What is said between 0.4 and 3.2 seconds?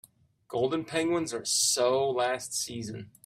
Golden penguins are so last season.